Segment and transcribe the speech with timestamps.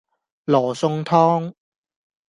[0.45, 1.53] 羅宋湯